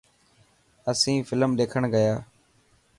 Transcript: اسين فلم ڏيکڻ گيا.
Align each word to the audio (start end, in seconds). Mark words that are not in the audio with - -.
اسين 0.89 1.17
فلم 1.29 1.49
ڏيکڻ 1.57 1.83
گيا. 1.93 2.13